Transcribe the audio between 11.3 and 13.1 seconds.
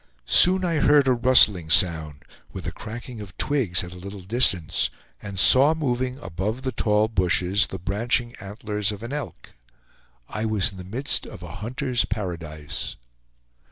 a hunter's paradise.